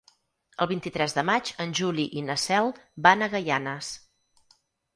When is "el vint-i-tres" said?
0.65-1.13